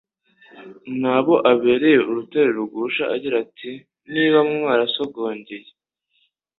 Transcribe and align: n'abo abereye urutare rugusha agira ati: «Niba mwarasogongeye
n'abo 1.01 1.35
abereye 1.51 1.97
urutare 2.09 2.49
rugusha 2.57 3.03
agira 3.15 3.35
ati: 3.43 3.71
«Niba 4.13 4.39
mwarasogongeye 4.51 5.69